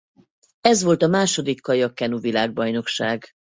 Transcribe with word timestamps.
Ez 0.61 0.81
volt 0.81 1.01
a 1.01 1.07
második 1.07 1.61
kajak-kenu 1.61 2.19
világbajnokság. 2.19 3.31